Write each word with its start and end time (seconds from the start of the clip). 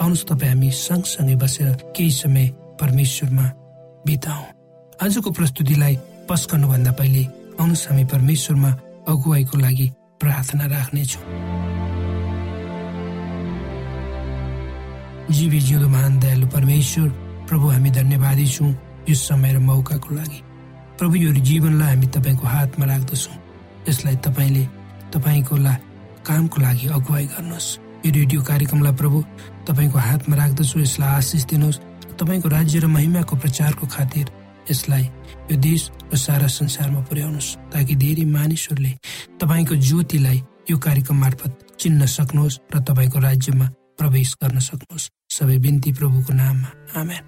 आउनुहोस् 0.00 0.26
तपाईँ 0.30 0.50
हामी 0.52 0.70
सँगसँगै 0.70 1.36
बसेर 1.42 1.68
केही 1.96 2.10
समय 2.10 2.46
परमेश्वरमा 2.80 3.46
बिताउ। 4.06 4.42
आजको 5.02 5.30
प्रस्तुतिलाई 5.30 5.94
पस्कनुभन्दा 6.28 6.92
पहिले 6.98 7.22
आउनुहोस् 7.58 7.86
हामी 7.88 8.04
परमेश्वरमा 8.12 8.70
अगुवाईको 9.10 9.56
लागि 9.58 9.86
प्रार्थना 10.20 10.64
राख्नेछौँ। 10.66 11.22
जीवी 15.28 15.60
जिउँदो 15.60 15.88
महान 15.88 16.18
दयालु 16.18 16.46
परमेश्वर 16.46 17.08
प्रभु 17.48 17.66
हामी 17.68 17.90
धन्यवादी 17.90 18.46
छौँ 18.46 18.70
यो 19.08 19.14
समय 19.14 19.52
र 19.52 19.58
मौकाको 19.58 20.14
लागि। 20.14 20.40
प्रभु 20.98 21.14
यो 21.16 21.32
जीवनलाई 21.32 21.94
हामी 21.94 22.06
तपाईँको 22.06 22.46
हातमा 22.46 22.84
राख्दछौँ। 22.86 23.36
यसलाई 23.88 24.16
तपाईँले 24.24 24.64
तपाईँको 25.12 25.56
ला 25.56 25.74
कामको 26.26 26.60
लागि 26.60 26.86
अगुवाई 26.96 27.26
गर्नुहोस्। 27.34 27.87
यो 28.08 28.14
रेडियो 28.14 28.42
कार्यक्रमलाई 28.42 28.94
प्रभु 28.96 29.18
तपाईँको 29.68 29.98
हातमा 30.00 30.36
राख्दछु 30.36 30.80
यसलाई 30.80 31.08
आशिष 31.20 31.44
दिनुहोस् 31.44 31.78
तपाईँको 32.16 32.48
राज्य 32.48 32.78
र 32.80 32.86
महिमाको 32.88 33.36
प्रचारको 33.36 33.86
खातिर 33.86 34.26
यसलाई 34.70 35.04
यो 35.52 35.56
देश 35.60 35.82
र 36.12 36.16
सारा 36.16 36.46
संसारमा 36.48 37.00
पुर्याउनुहोस् 37.04 37.56
ताकि 37.68 37.94
धेरै 37.94 38.24
मानिसहरूले 38.24 38.92
तपाईँको 39.36 39.74
ज्योतिलाई 39.76 40.38
यो 40.70 40.76
कार्यक्रम 40.78 41.16
मार्फत 41.20 41.52
चिन्न 41.80 42.06
सक्नुहोस् 42.06 42.58
र 42.72 42.80
तपाईँको 42.80 43.18
राज्यमा 43.18 43.66
प्रवेश 44.00 44.30
गर्न 44.40 44.58
सक्नुहोस्। 44.58 45.10
सबै 45.28 45.58
बिन्ती 45.58 45.92
प्रभुको 45.92 46.32
नाममा। 46.32 46.70
आमेन। 47.00 47.22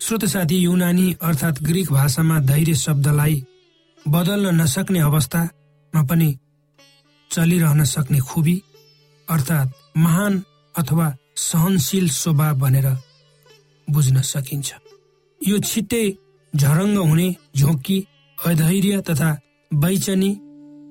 श्रोत 0.00 0.24
साथी 0.24 0.56
युनानी 0.56 1.06
अर्थात् 1.22 1.62
ग्रिक 1.62 1.92
भाषामा 1.92 2.38
धैर्य 2.46 2.74
शब्दलाई 2.74 3.42
बदल्न 4.08 4.54
नसक्ने 4.60 5.00
अवस्थामा 5.00 5.63
पनि 6.02 6.30
चलिरहन 7.30 7.84
सक्ने 7.84 8.18
खुबी 8.20 8.56
अर्थात् 9.28 9.74
महान 9.96 10.42
अथवा 10.74 11.06
सहनशील 11.36 12.08
स्वभाव 12.10 12.58
भनेर 12.58 12.86
बुझ्न 13.88 14.20
सकिन्छ। 14.22 14.72
यो 15.40 15.58
छिट्टै 15.60 16.06
झरङ्ग 16.52 16.98
हुने 16.98 17.28
झोकी 17.56 17.98
अधैर्य 18.38 19.00
तथा 19.08 19.30
बैचनी 19.70 20.30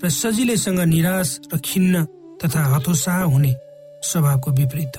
र 0.03 0.09
सजिलैसँग 0.11 0.79
निराश 0.93 1.29
र 1.53 1.57
खिन्न 1.65 2.03
तथा 2.43 2.63
हतोत्साह 2.75 3.21
हुने 3.23 3.53
स्वभावको 4.03 4.51
विपरीत 4.51 4.97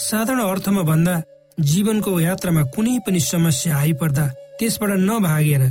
साधारण 0.00 0.40
अर्थमा 0.42 0.82
भन्दा 0.82 1.14
जीवनको 1.58 2.18
यात्रामा 2.20 2.62
कुनै 2.74 2.98
पनि 3.06 3.20
समस्या 3.22 3.76
आइपर्दा 3.76 4.26
त्यसबाट 4.58 4.90
नभागेर 5.08 5.62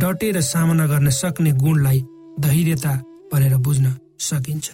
डटेर 0.00 0.40
सामना 0.42 0.86
गर्न 0.86 1.10
सक्ने 1.20 1.52
गुणलाई 1.62 2.00
धैर्यता 2.36 2.92
भनेर 3.32 3.56
बुझ्न 3.56 3.94
सकिन्छ। 4.20 4.70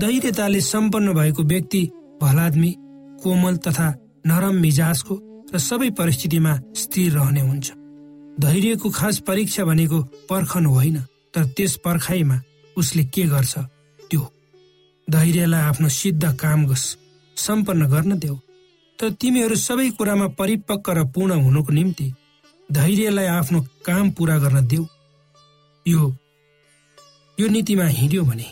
धैर्यताले 0.00 0.60
सम्पन्न 0.62 1.12
भएको 1.14 1.42
व्यक्ति 1.44 1.82
भलादमी 2.22 2.74
कोमल 3.22 3.56
तथा 3.56 3.88
नरम 4.26 4.54
मिजाजको 4.56 5.14
र 5.54 5.58
सबै 5.58 5.90
परिस्थितिमा 5.90 6.52
स्थिर 6.76 7.12
रहने 7.12 7.40
हुन्छ। 7.40 7.72
धैर्यको 8.40 8.90
खास 8.90 9.18
परीक्षा 9.28 9.64
भनेको 9.64 9.98
पर्खन 10.30 10.66
होइन 10.66 10.98
तर 11.34 11.44
त्यस 11.56 11.76
पर्खाइमा 11.84 12.40
उसले 12.76 13.04
के 13.04 13.22
गर्छ 13.26 13.58
त्यो? 14.00 14.22
धैर्यलाई 15.08 15.62
आफ्नो 15.62 15.88
सिद्ध 15.90 16.24
काम 16.36 16.66
सम्पन्न 16.74 17.86
गर्न 17.86 18.18
देऊ। 18.18 18.36
तर 18.98 19.10
तिमीहरू 19.10 19.56
सबै 19.56 19.90
कुरामा 19.90 20.26
परिपक्व 20.38 20.92
र 20.92 21.04
पूर्ण 21.06 21.32
हुनुको 21.42 21.72
निम्ति 21.72 22.12
धैर्यलाई 22.68 23.26
आफ्नो 23.28 23.60
काम 23.86 24.10
पूरा 24.10 24.38
गर्न 24.38 24.66
देऊ। 24.66 24.84
यो 25.86 26.02
यो 27.38 27.46
नीतिमा 27.48 27.84
हिँड्यो 27.86 28.22
भने 28.24 28.46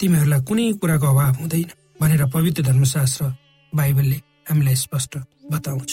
तिमीहरूलाई 0.00 0.40
कुनै 0.42 0.72
कुराको 0.82 1.06
अभाव 1.06 1.34
हुँदैन 1.40 1.70
भनेर 2.00 2.22
पवित्र 2.34 2.62
धर्मशास्त्र 2.62 3.24
बाइबलले 3.72 4.18
हामीलाई 4.50 4.74
स्पष्ट 4.76 5.12
बताउँछ। 5.52 5.90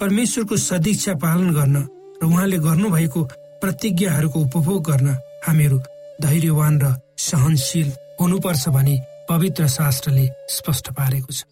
परमेश्वरको 0.00 0.56
सदीक्षा 0.56 1.14
पालन 1.22 1.50
गर्न 1.54 1.76
र 2.22 2.26
उहाँले 2.26 2.58
गर्नुभएको 2.58 3.20
प्रतिज्ञाहरूको 3.62 4.38
उपभोग 4.40 4.82
गर्न 4.90 5.08
हामीहरू 5.46 5.78
धैर्यवान 6.22 6.80
र 6.82 6.94
सहनशील 7.18 7.92
हुनुपर्छ 8.20 8.68
भनी 8.68 8.98
पवित्र 9.30 9.66
शास्त्रले 9.68 10.26
स्पष्ट 10.50 10.90
पारेको 10.90 11.32
छ। 11.32 11.46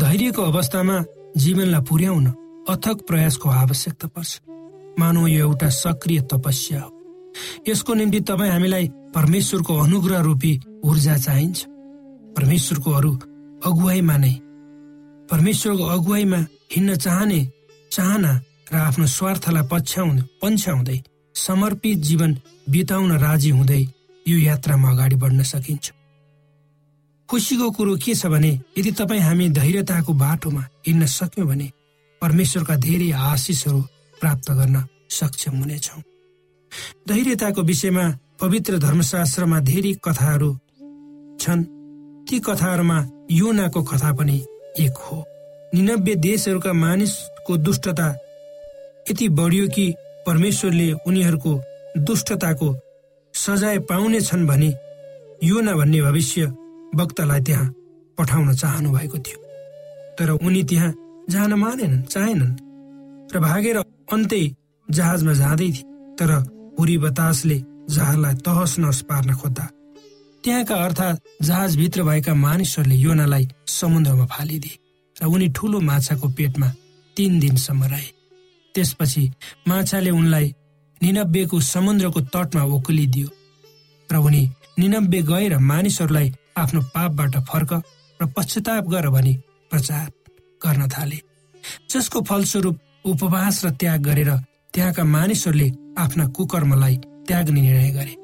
धैर्यको 0.00 0.42
अवस्थामा 0.42 0.96
जीवनलाई 1.36 1.80
पुर्याउन 1.88 2.26
अथक 2.68 2.96
प्रयासको 3.08 3.48
आवश्यकता 3.48 4.08
पर्छ। 4.12 4.40
मानव 5.00 5.26
यो 5.26 5.48
एउटा 5.48 5.68
सक्रिय 5.70 6.20
तपस्या 6.28 6.80
हो। 6.80 6.95
यसको 7.68 7.94
निम्ति 7.94 8.20
तपाईँ 8.20 8.50
हामीलाई 8.50 8.86
परमेश्वरको 9.14 9.72
अनुग्रह 9.76 10.20
रूपी 10.20 10.52
ऊर्जा 10.84 11.16
चाहिन्छ। 11.16 11.64
परमेश्वरको 12.36 12.90
अरू 12.92 13.12
अगुवाईमा 13.64 14.16
नै। 14.16 14.34
परमेश्वरको 15.30 15.84
अगुवाईमा 15.96 16.40
हिँड्न 16.72 16.96
चाहने 16.96 17.40
चाहना 17.92 18.32
र 18.72 18.74
आफ्नो 18.76 19.06
स्वार्थलाई 19.06 19.68
पछ्याउनु 19.72 20.22
पन्छ्याउँदै 20.42 20.98
समर्पित 21.36 21.98
जीवन 21.98 22.36
बिताउन 22.70 23.12
राजी 23.18 23.50
हुँदै 23.50 23.82
यो 24.26 24.36
यात्रामा 24.38 24.90
अगाडि 24.90 25.16
बढ्न 25.16 25.42
सकिन्छ। 25.42 25.92
खुसीको 27.28 27.70
कुरो 27.70 27.96
के 27.96 28.14
छ 28.14 28.26
भने 28.26 28.52
यदि 28.78 28.90
तपाईँ 28.92 29.20
हामी 29.20 29.48
धैर्यताको 29.50 30.12
बाटोमा 30.14 30.62
हिँड्न 30.86 31.06
सक्यौँ 31.06 31.46
भने 31.48 31.70
परमेश्वरका 32.22 32.76
धेरै 32.76 33.10
आशिषहरू 33.10 33.80
प्राप्त 34.20 34.50
गर्न 34.50 34.76
सक्षम 35.10 35.54
हुनेछौँ। 35.58 36.02
धैर्यताको 37.08 37.62
विषयमा 37.62 38.06
पवित्र 38.40 38.78
धर्मशास्त्रमा 38.78 39.60
धेरै 39.60 39.92
कथाहरू 40.04 40.50
छन्। 41.40 41.64
ती 42.26 42.38
कथाहरूमा 42.40 42.98
योनाको 43.30 43.82
कथा 43.82 44.12
पनि 44.12 44.36
एक 44.80 44.96
हो। 44.96 45.24
निनब्बे 45.74 46.14
देशहरूका 46.14 46.72
मानिसको 46.72 47.56
दुष्टता 47.56 48.08
यति 49.10 49.28
बढियो 49.28 49.66
कि 49.68 49.94
परमेश्वरले 50.26 50.92
उनीहरूको 51.06 51.52
दुष्टताको 51.98 52.68
सजाय 53.34 53.78
पाउने 53.78 54.20
छन् 54.20 54.46
भने 54.46 54.68
योना 55.44 55.72
भन्ने 55.76 56.00
भविष्य 56.02 56.46
वक्तालाई 56.96 57.40
त्यहाँ 57.40 57.72
पठाउन 58.18 58.54
चाहनु 58.54 58.92
भएको 58.92 59.18
थियो। 59.18 59.38
तर 60.18 60.30
उनी 60.30 60.62
त्यहाँ 60.64 60.94
जान 61.30 61.54
मानेनन् 61.54 62.02
चाहेनन् 62.02 62.54
र 63.34 63.40
भागेर 63.40 63.76
अन्तै 64.12 64.44
जहाजमा 64.88 65.32
जाँदै 65.32 65.70
थिए। 65.70 65.84
तर 66.18 66.30
हुरी 66.78 66.96
बतासले 66.98 67.58
जहाजलाई 67.90 68.34
तहस 68.46 68.78
नहस 68.78 69.00
पार्न 69.08 69.34
खोज्दा। 69.34 69.64
त्यहाँका 70.44 70.74
अर्थात् 70.84 71.20
जहाजभित्र 71.42 72.02
भएका 72.02 72.34
मानिसहरूले 72.36 72.96
योनालाई 72.96 73.48
समुद्रमा 73.68 74.26
फालिदिए 74.26 74.78
र 75.16 75.26
उनी 75.26 75.48
ठुलो 75.56 75.80
माछाको 75.80 76.28
पेटमा 76.28 76.68
तीन 77.16 77.38
दिनसम्म 77.40 77.84
रहे। 77.84 78.10
त्यसपछि 78.74 79.22
माछाले 79.68 80.10
उनलाई 80.10 80.54
निनब्बेको 81.00 81.60
समुद्रको 81.60 82.20
तटमा 82.34 82.62
ओकुलिदियो 82.74 83.28
र 84.08 84.16
उनी 84.16 84.42
निनब्बे 84.78 85.20
गएर 85.22 85.56
मानिसहरूलाई 85.70 86.32
आफ्नो 86.56 86.80
पापबाट 86.94 87.36
फर्क 87.48 87.72
र 88.20 88.26
पश्चाताप 88.36 88.84
गर 88.92 89.08
भनी 89.10 89.34
प्रचार 89.70 90.06
गर्न 90.60 90.88
थाले। 90.88 91.18
जसको 91.90 92.20
फलस्वरूप 92.28 92.76
उपवास 93.04 93.64
र 93.64 93.70
त्याग 93.80 94.00
गरेर 94.02 94.30
त्यहाँका 94.74 95.04
मानिसहरूले 95.16 95.68
आफ्ना 95.98 96.26
कुकर्मलाई 96.36 96.96
त्याग्ने 97.26 97.60
निर्णय 97.60 97.90
गरे। 97.90 98.14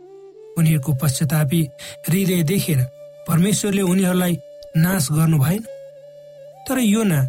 उनीहरूको 0.58 0.92
पश्चातापी 1.02 1.60
हृदय 2.08 2.42
देखेर 2.42 2.80
परमेश्वरले 3.28 3.82
उनीहरूलाई 3.82 4.36
नाश 4.76 5.08
गर्नु 5.12 5.38
भएन। 5.38 5.62
तर 6.68 6.78
यो 6.78 7.02
न 7.02 7.26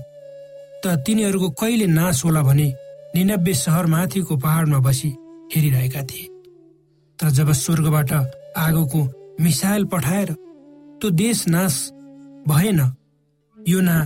त 0.84 0.96
तिनीहरूको 1.06 1.50
कहिले 1.60 1.88
नाश 1.90 2.24
होला 2.26 2.42
भने 2.42 2.68
निनब्बे 3.16 3.54
सहर 3.54 3.86
माथिको 3.86 4.38
पहाडमा 4.38 4.80
बसी 4.80 5.10
हेरिरहेका 5.56 6.02
थिए। 6.04 6.28
तर 7.20 7.30
जब 7.30 7.52
स्वर्गबाट 7.54 8.12
आगोको 8.58 9.02
मिसाइल 9.42 9.86
पठाएर 9.86 10.32
त्यो 11.02 11.10
देश 11.10 11.48
नाश 11.48 11.76
भएन 12.48 12.80
यो 13.58 13.80
ना 13.82 13.98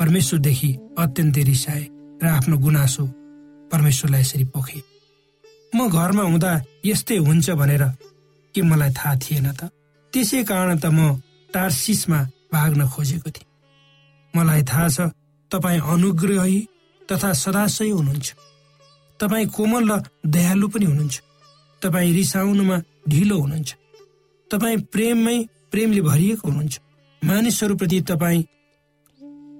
परमेश्वरदेखि 0.00 0.72
अत्यन्तै 0.98 1.42
रिसाए 1.42 1.84
र 2.22 2.26
आफ्नो 2.28 2.56
गुनासो 2.58 3.04
परमेश्वरलाई 3.70 4.20
यसरी 4.20 4.44
पोखे। 4.44 4.91
म 5.74 5.88
घरमा 5.88 6.22
हुँदा 6.22 6.52
यस्तै 6.84 7.16
हुन्छ 7.16 7.50
भनेर 7.50 7.84
के 8.54 8.62
मलाई 8.62 8.90
थाहा 8.90 9.16
थिएन 9.16 9.48
त। 9.52 9.60
त्यसै 10.12 10.44
कारण 10.44 10.78
त 10.78 10.86
म 10.86 11.20
टार्सिसमा 11.54 12.20
भाग्न 12.52 12.80
खोजेको 12.88 13.30
थिएँ। 13.30 13.48
मलाई 14.36 14.62
थाहा 14.62 14.88
छ 14.88 14.98
तपाईँ 15.50 15.80
अनुग्रही 15.80 16.60
तथा 17.12 17.32
सदाशय 17.32 17.90
हुनुहुन्छ। 17.90 18.28
तपाईँ 19.20 19.46
कोमल 19.46 19.82
र 19.90 19.92
दयालु 20.26 20.68
पनि 20.68 20.84
हुनुहुन्छ। 20.84 21.16
तपाईँ 21.82 22.12
रिसाउनुमा 22.12 22.76
ढिलो 23.08 23.36
हुनुहुन्छ। 23.40 23.70
तपाईँ 24.50 24.78
प्रेममै 24.92 25.36
प्रेमले 25.72 26.00
भरिएको 26.00 26.48
हुनुहुन्छ। 26.48 26.74
मानिसहरूप्रति 27.24 28.00
तपाईँ 28.00 28.42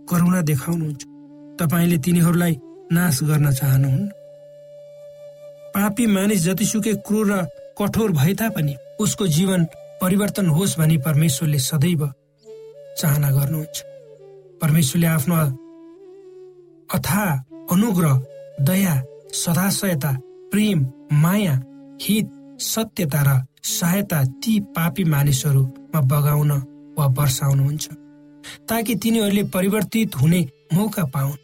करुणा 0.08 0.40
देखाउनुहुन्छ। 0.42 1.02
तपाईँले 1.60 1.98
तिनीहरूलाई 1.98 2.54
नाश 2.92 3.16
गर्न 3.22 3.50
चाहनुहुन्न। 3.52 4.21
पापी 5.74 6.06
मानिस 6.06 6.40
जतिसुकै 6.44 6.94
क्रूर 7.06 7.26
र 7.32 7.44
कठोर 7.78 8.10
भए 8.12 8.34
तापनि 8.34 8.74
उसको 9.00 9.26
जीवन 9.36 9.64
परिवर्तन 10.00 10.46
होस् 10.56 10.78
भनी 10.78 10.96
परमेश्वरले 11.06 11.58
सदैव 11.60 12.02
चाहना 12.98 13.30
गर्नुहुन्छ। 13.30 13.76
परमेश्वरले 14.62 15.06
आफ्नो 15.06 15.36
अथा 16.88 17.24
अनुग्रह 17.72 18.14
दया 18.60 18.94
सदाशयता 19.34 20.12
प्रेम 20.52 20.78
माया 21.22 21.54
हित 22.02 22.28
सत्यता 22.62 23.22
र 23.26 23.30
सहायता 23.69 24.19
ती 24.42 24.58
पापी 24.76 25.04
मानिसहरूमा 25.06 26.00
बगाउन 26.10 26.52
वा 26.98 27.06
वर्षाउनुहुन्छ 27.19 27.84
ताकि 28.69 28.94
तिनीहरूले 29.02 29.43
परिवर्तित 29.55 30.17
हुने 30.17 30.41
मौका 30.74 31.05
पाउन्। 31.14 31.41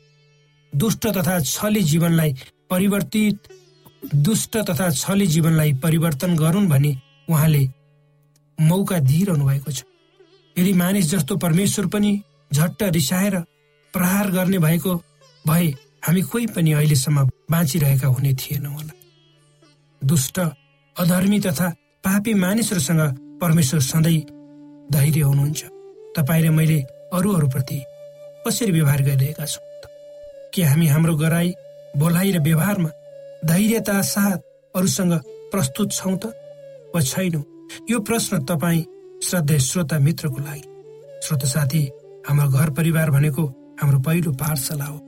दुष्ट 0.73 1.07
तथा 1.17 1.39
छली 1.43 1.83
जीवनलाई 1.83 2.35
परिवर्तित 2.71 3.37
दुष्ट 4.03 4.57
तथा 4.57 4.91
छली 4.91 5.27
जीवनलाई 5.27 5.73
परिवर्तन 5.83 6.37
गरून् 6.37 6.69
भने 6.69 6.97
उहाँले 7.31 7.69
मौका 8.59 8.99
दिइरहनु 8.99 9.45
भएको 9.45 9.73
छ। 9.73 9.85
यदि 10.57 10.73
मानिस 10.73 11.11
जस्तो 11.11 11.37
परमेश्वर 11.37 11.87
पनि 11.87 12.11
झट्ट 12.53 12.83
रिसाएर 12.83 13.37
प्रहार 13.95 14.31
गर्ने 14.31 14.59
भएको 14.59 14.95
भए 15.45 15.67
हामी 16.07 16.23
कोही 16.23 16.47
पनि 16.47 16.73
अहिलेसम्म 16.73 17.25
बाँचिरहेका 17.51 18.09
हुने 18.09 18.33
थिएन 18.35 18.67
होला। 18.67 18.93
दुष्ट 20.03 20.39
अधर्मी 20.97 21.41
तथा 21.41 21.69
पापी 22.05 22.35
मानिसहरूसँग 22.35 23.01
परमेश्वर 23.41 23.81
सधैँ 23.81 24.21
धैर्य 24.93 25.21
हुनुहुन्छ। 25.21 25.65
तपाईँ 26.17 26.43
र 26.43 26.51
मैले 26.51 26.81
अरूहरूप्रति 27.13 27.83
कसरी 28.47 28.73
व्यवहार 28.73 29.03
गरिरहेका 29.03 29.45
छौँ? 29.45 29.67
के 30.55 30.63
हामी 30.63 30.87
हाम्रो 30.87 31.15
गराई 31.17 31.53
बोलाइ 31.97 32.31
र 32.33 32.41
व्यवहारमा 32.41 32.91
धैर्यता 33.45 34.01
साथ 34.03 34.39
अरूसँग 34.75 35.13
प्रस्तुत 35.53 35.93
छौँ 35.93 36.17
त? 36.17 36.27
वा 36.95 37.01
छैनौँ? 37.01 37.45
यो 37.91 38.01
प्रश्न 38.01 38.45
तपाईँ 38.45 38.85
श्रद्धेय 39.23 39.59
श्रोता 39.59 39.99
मित्रको 39.99 40.39
लागि। 40.39 40.67
श्रोता 41.23 41.47
साथी 41.47 41.83
हाम्रो 42.29 42.49
घर 42.49 42.71
परिवार 42.71 43.11
भनेको 43.11 43.45
हाम्रो 43.81 43.99
पहिलो 44.01 44.33
पाठशाला 44.33 44.85
हो। 44.85 44.99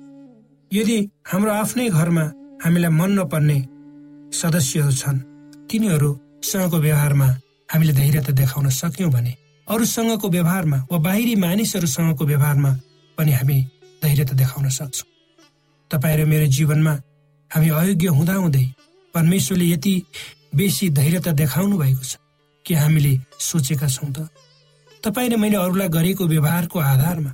यदि 0.72 0.98
हाम्रो 1.26 1.50
आफ्नै 1.50 1.88
घरमा 1.90 2.24
हामीलाई 2.64 2.90
मन 2.90 3.10
नपर्ने 3.18 3.58
सदस्यहरू 4.32 4.92
छन् 4.92 5.18
तिनीहरूसँगको 5.70 6.78
व्यवहारमा 6.78 7.28
हामीले 7.72 7.92
धैर्यता 7.92 8.32
देखाउन 8.32 8.68
सक्यौँ 8.68 9.10
भने 9.10 9.34
अरूसँगको 9.68 10.28
व्यवहारमा 10.28 10.78
वा 10.92 10.98
बाहिरी 10.98 11.34
मानिसहरूसँगको 11.34 12.24
व्यवहारमा 12.26 12.70
पनि 13.18 13.32
हामी 13.32 13.58
धैर्यता 14.02 14.34
देखाउन 14.36 14.68
सक्छौँ। 14.68 15.08
तपाईँ 15.90 16.16
र 16.16 16.24
मेरो 16.24 16.46
जीवनमा 16.46 16.94
हामी 17.50 17.68
अयोग्य 17.68 18.08
हुँदाहुँदै 18.08 18.66
परमेश्वरले 19.14 19.64
यति 19.64 19.94
बेसी 20.54 20.88
धैर्यता 20.90 21.32
देखाउनु 21.32 21.78
भएको 21.78 22.04
छ 22.04 22.16
कि 22.64 22.74
हामीले 22.74 23.12
सोचेका 23.38 23.88
छौँ 23.88 24.10
त। 24.12 24.28
तपाईँ 25.02 25.30
र 25.30 25.36
मैले 25.36 25.56
अरूलाई 25.56 25.88
गरेको 25.88 26.26
व्यवहारको 26.26 26.78
आधारमा 26.78 27.32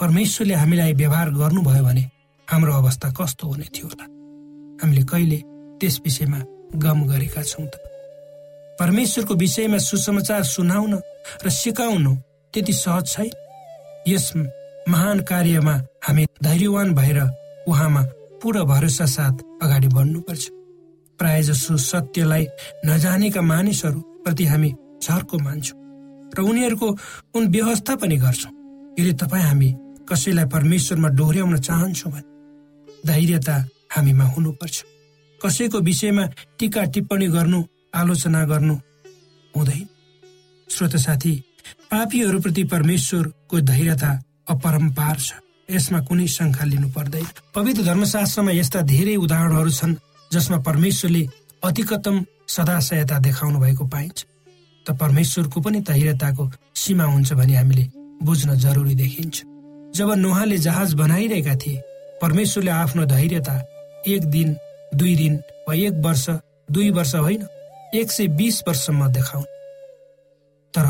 परमेश्वरले 0.00 0.54
हामीलाई 0.54 0.92
व्यवहार 0.94 1.28
गर्नुभयो 1.36 1.84
भने 1.84 2.04
हाम्रो 2.48 2.72
अवस्था 2.72 3.08
कस्तो 3.12 3.44
हुने 3.48 3.66
थियो 3.74 3.86
होला? 3.92 4.04
हामीले 4.80 5.02
कहिले 5.04 5.38
त्यस 5.80 6.00
विषयमा 6.04 6.38
गम 6.80 6.98
गरेका 7.12 7.42
छौँ 7.42 7.66
त? 7.66 7.74
परमेश्वरको 8.80 9.34
विषयमा 9.34 9.78
सुसमाचार 9.78 10.42
सुनाउन 10.44 10.94
र 11.44 11.50
सिकाउनु 11.50 12.14
त्यति 12.54 12.72
सहज 12.72 13.04
छैन। 13.12 13.30
यस 14.08 14.32
महान 14.88 15.20
कार्यमा 15.28 15.74
हामी 16.08 16.24
धैर्यवान 16.42 16.94
भएर 16.94 17.18
उहाँमा 17.68 18.02
पूर्ण 18.40 18.64
भरोसा 18.64 19.04
साथ 19.04 19.36
अगाडि 19.62 19.88
बढ्नुपर्छ। 19.88 20.44
प्राय 21.18 21.42
जसो 21.42 21.76
सत्यलाई 21.76 22.46
नजानेका 22.86 23.42
मानिसहरू 23.42 24.00
प्रति 24.24 24.44
हामी 24.44 24.70
झर्को 25.02 25.38
मान्छौँ 25.38 25.78
र 26.28 26.40
उनीहरूको 26.40 26.88
उन 27.34 27.46
व्यवस्था 27.48 27.94
पनि 27.96 28.16
गर्छौँ। 28.16 28.52
यदि 28.98 29.12
तपाईँ 29.14 29.44
हामी 29.44 29.70
कसैलाई 30.08 30.46
परमेश्वरमा 30.46 31.08
डोर्याउन 31.18 31.56
चाहन्छौँ 31.58 32.12
भने 32.12 32.26
धैर्यता 33.06 33.56
हामीमा 33.94 34.24
हुनुपर्छ। 34.24 34.76
कसैको 35.40 35.78
विषयमा 35.80 36.24
टिका 36.58 36.82
टिप्पणी 36.92 37.26
गर्नु 37.28 37.62
आलोचना 37.94 38.44
गर्नु 38.44 38.74
हुँदैन। 39.54 39.86
श्रोत 40.68 40.96
साथी 40.96 41.34
पापीहरूप्रति 41.90 42.64
परमेश्वरको 42.64 43.60
धैर्यता 43.60 44.10
अपरम्पार 44.48 45.16
छ। 45.18 45.32
यसमा 45.68 46.00
कुनै 46.08 46.26
शङ्का 46.26 46.64
लिनु 46.64 46.88
पर्दैन। 46.96 47.26
पवित्र 47.54 47.82
धर्मशास्त्रमा 47.84 48.52
यस्ता 48.52 48.80
धेरै 48.88 49.14
उदाहरणहरू 49.24 49.70
छन् 49.70 49.94
जसमा 50.30 50.58
परमेश्वरले 50.68 51.22
अतिकतम 51.62 52.16
सदा 52.48 52.78
सहायता 52.80 53.18
देखाउनु 53.18 53.58
भएको 53.60 53.84
पाइन्छ। 53.92 54.18
त 54.86 54.88
परमेश्वरको 54.96 55.60
पनि 55.60 55.78
धैर्यताको 55.84 56.44
सीमा 56.74 57.04
हुन्छ 57.04 57.32
भने 57.32 57.54
हामीले 57.56 57.84
बुझ्न 58.24 58.54
जरुरी 58.56 58.94
देखिन्छ। 58.94 59.36
जब 59.96 60.08
नोहाले 60.24 60.58
जहाज 60.58 60.94
बनाइरहेका 60.94 61.54
थिए 61.56 61.82
परमेश्वरले 62.22 62.70
आफ्नो 62.72 63.04
धैर्यता 63.04 63.56
एक 64.08 64.22
दिन 64.24 64.56
दुई 64.94 65.14
दिन 65.16 65.34
वा 65.68 65.74
एक 65.76 65.94
वर्ष 66.04 66.24
दुई 66.72 66.90
वर्ष 66.96 67.14
होइन 67.14 67.42
एक 67.94 68.12
सय 68.12 68.26
बिस 68.38 68.56
वर्षसम्म 68.68 69.08
देखाउन्। 69.12 69.44
तर 70.74 70.86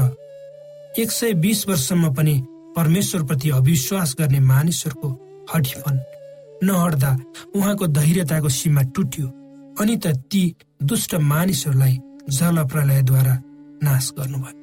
एक 0.98 1.10
सय 1.10 1.32
बिस 1.42 1.68
वर्षसम्म 1.68 2.14
पनि 2.14 2.36
परमेश्वरप्रति 2.78 3.50
अविश्वास 3.50 4.14
गर्ने 4.18 4.40
मानिसहरूको 4.40 5.08
हठीपन 5.52 5.96
नहट्दा 6.64 7.10
उहाँको 7.56 7.86
धैर्यताको 7.98 8.48
सीमा 8.58 8.82
टुट्यो 8.94 9.26
अनि 9.80 9.96
त 10.04 10.14
ती 10.30 10.42
दुष्ट 10.82 11.14
मानिसहरूलाई 11.32 11.98
जल 12.38 12.56
प्रलयद्वारा 12.70 13.34
नाश 13.82 14.10
गर्नुभयो। 14.18 14.56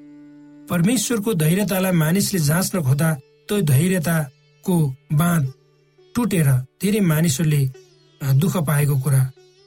परमेश्वरको 0.70 1.34
धैर्यतालाई 1.44 1.92
मानिसले 2.04 2.40
जाँच्न 2.40 2.82
खोज्दा 2.88 3.10
त्यो 3.48 3.62
धैर्यताको 3.72 4.76
बाँध 5.20 5.52
टुटेर 6.16 6.50
धेरै 6.82 7.00
मानिसहरूले 7.12 7.62
दुःख 8.42 8.58
पाएको 8.68 8.96
कुरा 9.04 9.22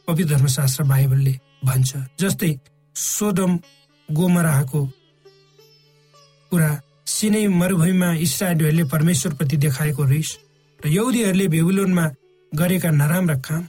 पवित्र 0.08 0.34
धर्मशास्त्र 0.34 0.84
बाइबलले 0.90 1.34
भन्छ। 1.64 1.90
जस्तै 2.20 2.52
सोदम 2.96 3.58
गोमराहको 4.08 4.80
कुरा 6.52 6.70
सिनै 7.08 7.46
मरुभूमिमा 7.60 8.08
इसरायलहरूले 8.26 8.84
परमेश्वरप्रति 8.94 9.56
देखाएको 9.64 10.04
रिस 10.12 10.30
र 10.80 10.88
यौदीहरूले 10.88 11.46
बेबुलोनमा 11.54 12.04
गरेका 12.52 12.90
नराम्रा 13.00 13.36
काम 13.46 13.62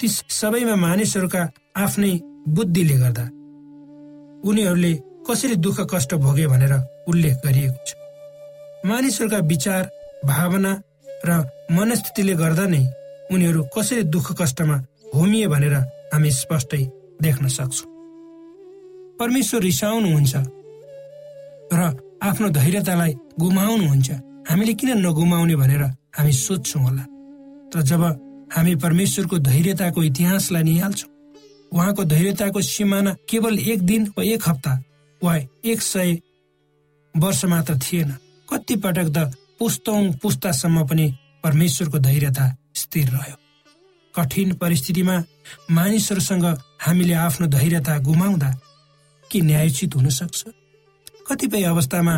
ती 0.00 0.06
सबैमा 0.08 0.74
मानिसहरूका 0.86 1.42
आफ्नै 1.84 2.12
बुद्धिले 2.56 2.96
गर्दा 3.02 3.24
उनीहरूले 4.48 4.92
कसरी 5.28 5.56
दुःख 5.64 5.78
कष्ट 5.92 6.14
भोगे 6.24 6.46
भनेर 6.52 6.74
उल्लेख 7.10 7.36
गरिएको 7.44 7.78
छ। 7.86 7.88
मानिसहरूका 8.86 9.38
विचार 9.52 9.82
भावना 10.24 10.72
र 11.28 11.30
मनस्थितिले 11.76 12.34
गर्दा 12.42 12.64
नै 12.74 12.82
उनीहरू 13.32 13.62
कसरी 13.76 14.02
दुःख 14.14 14.28
कष्टमा 14.40 14.76
होमिए 15.14 15.46
भनेर 15.52 15.74
हामी 16.12 16.30
स्पष्टै 16.32 16.82
देख्न 17.22 17.48
सक्छौँ। 17.56 17.88
परमेश्वर 19.20 19.60
रिसाउनुहुन्छ 19.62 20.34
र 21.72 21.82
आफ्नो 22.22 22.48
धैर्यतालाई 22.50 23.12
गुमाउनुहुन्छ। 23.40 24.10
हामीले 24.48 24.72
किन 24.74 24.90
नगुमाउने 25.06 25.56
भनेर 25.56 25.82
हामी 26.16 26.32
सोध्छौँ 26.32 26.82
होला। 26.82 27.04
तर 27.72 27.80
जब 27.82 28.02
हामी 28.52 28.74
परमेश्वरको 28.76 29.38
धैर्यताको 29.38 30.02
इतिहासलाई 30.02 30.62
निहाल्छौँ 30.62 31.10
उहाँको 31.72 32.04
धैर्यताको 32.04 32.60
सिमाना 32.60 33.14
केवल 33.28 33.58
एक 33.58 33.80
दिन 33.82 34.02
वा 34.18 34.24
एक 34.24 34.48
हप्ता 34.48 34.72
वा 35.22 35.36
एक 35.64 35.80
सय 35.82 36.18
वर्ष 37.14 37.44
मात्र 37.44 37.78
थिएन। 37.78 38.10
कति 38.48 38.76
पटक 38.76 39.08
त 39.16 39.18
पुस्तौँ 39.58 40.02
पुस्तासम्म 40.22 40.86
पनि 40.88 41.06
परमेश्वरको 41.44 41.98
धैर्यता 41.98 42.46
स्थिर 42.74 43.08
रह्यो। 43.08 43.36
कठिन 44.14 44.52
परिस्थितिमा 44.54 45.16
मानिसहरूसँग 45.70 46.44
हामीले 46.80 47.14
आफ्नो 47.14 47.46
धैर्यता 47.48 47.98
गुमाउँदा 47.98 48.50
के 49.30 49.40
न्यायोचित 49.40 49.94
हुन 49.96 50.08
सक्छ 50.10 50.44
कतिपय 51.30 51.62
अवस्थामा 51.64 52.14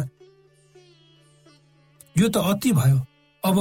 यो 2.18 2.28
त 2.28 2.36
अति 2.36 2.72
भयो। 2.72 2.98
अब 3.44 3.56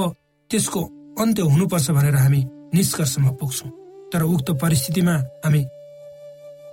त्यसको 0.50 0.82
अन्त्य 1.22 1.44
हुनुपर्छ 1.44 1.92
भनेर 1.92 2.16
हामी 2.16 2.42
निष्कर्षमा 2.74 3.32
पुग्छौँ। 3.40 3.70
तर 4.12 4.22
उक्त 4.24 4.52
परिस्थितिमा 4.62 5.16
हामी 5.44 5.64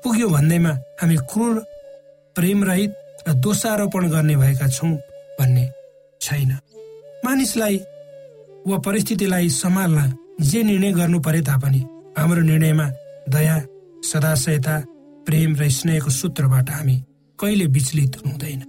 पुग्यो 0.03 0.29
भन्दैमा 0.29 0.73
हामी 1.01 1.17
क्रूर 1.31 1.59
प्रेम 2.37 2.65
रहित 2.65 2.95
र 3.29 3.33
दोषारोपण 3.43 4.09
गर्ने 4.11 4.37
भएका 4.37 4.69
छौँ 4.69 4.95
भन्ने 5.39 5.65
छैन। 6.21 6.51
मानिसलाई 7.25 7.77
वा 8.67 8.79
परिस्थितिलाई 8.87 9.49
सम्हाल्न 9.49 9.99
जे 10.41 10.63
निर्णय 10.63 10.93
गर्नु 10.93 11.19
परे 11.21 11.41
तापनि 11.43 11.81
हाम्रो 12.19 12.43
निर्णयमा 12.43 12.87
दया 13.35 13.57
सदाशयता 14.11 14.79
प्रेम 15.27 15.55
र 15.57 15.69
स्नेहको 15.69 16.11
सूत्रबाट 16.11 16.71
हामी 16.71 16.97
कहिले 17.41 17.67
विचलित 17.67 18.17
हुँदैन। 18.27 18.61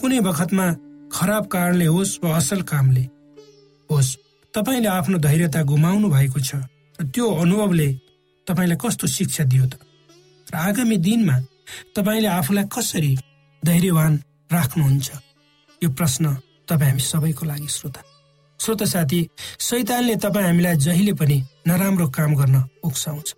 कुनै 0.00 0.20
बखतमा 0.20 0.66
खराब 1.12 1.44
कारणले 1.46 1.86
होस् 1.86 2.18
वा 2.22 2.36
असल 2.36 2.60
कामले 2.62 3.04
होस् 3.90 4.16
तपाईँले 4.54 4.88
आफ्नो 4.88 5.18
धैर्यता 5.18 5.62
गुमाउनु 5.62 6.08
भएको 6.10 6.40
छ 6.40 6.54
र 6.98 7.04
त्यो 7.14 7.26
अनुभवले 7.42 7.88
तपाईँलाई 8.46 8.78
कस्तो 8.82 9.06
शिक्षा 9.06 9.44
दियो 9.44 9.66
त? 9.66 9.74
र 10.50 10.54
आगामी 10.56 10.96
दिनमा 10.96 11.36
तपाईँले 11.96 12.28
आफूलाई 12.28 12.64
कसरी 12.74 13.12
धैर्यवान 13.62 14.12
राख्नुहुन्छ? 14.50 15.08
यो 15.82 15.88
प्रश्न 15.90 16.24
तपाईँ 16.68 16.90
हामी 16.90 17.02
सबैको 17.02 17.44
लागि 17.46 17.68
श्रोता। 17.68 18.00
श्रोता 18.60 18.84
साथी 18.84 19.20
सैतानले 19.58 20.16
तपाईँ 20.16 20.46
हामीलाई 20.46 20.76
जहिले 20.76 21.12
पनि 21.14 21.38
नराम्रो 21.66 22.06
काम 22.10 22.34
गर्न 22.34 22.56
उक्साउँछ 22.84 23.28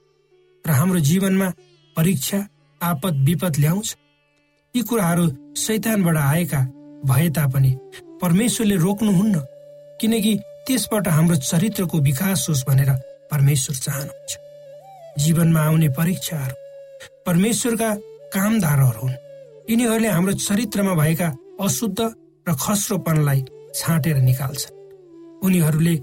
र 0.64 0.70
हाम्रो 0.70 1.00
जीवनमा 1.00 1.48
परीक्षा 1.96 2.38
आपद 2.80 3.14
विपद 3.28 3.56
ल्याउँछ। 3.58 3.88
यी 4.74 4.82
कुराहरू 4.82 5.24
सैतानबाट 5.56 6.16
आएका 6.16 6.58
भए 7.04 7.28
तापनि 7.36 7.70
परमेश्वरले 8.20 8.76
रोक्नुहुन्न 8.76 9.40
किनकि 10.00 10.32
त्यसबाट 10.66 11.08
हाम्रो 11.08 11.36
चरित्रको 11.36 11.98
विकास 12.00 12.46
होस् 12.48 12.64
भनेर 12.68 12.90
परमेश्वर 13.30 13.76
चाहनुहुन्छ। 13.76 14.32
जीवनमा 15.18 15.60
आउने 15.60 15.88
परीक्षाहरू 15.98 16.54
परमेश्वरका 17.26 17.90
कामदारहरू 18.32 19.00
हुन्। 19.00 19.16
यिनीहरूले 19.70 20.08
हाम्रो 20.08 20.32
चरित्रमा 20.40 20.94
भएका 20.94 21.28
अशुद्ध 21.60 22.00
र 22.46 22.54
खस्रोपनलाई 22.64 23.44
छाँटेर 23.74 24.16
निकाल्छ 24.28 24.62
उनीहरूले 25.44 25.94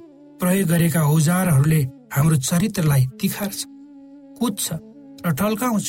प्रयोग 0.42 0.70
गरेका 0.70 1.02
औजारहरूले 1.10 1.82
हाम्रो 2.14 2.36
चरित्रलाई 2.50 3.06
तिखार्छ 3.22 3.60
कुद्छ 4.40 4.66
र 5.26 5.34
टल्काउँछ 5.42 5.88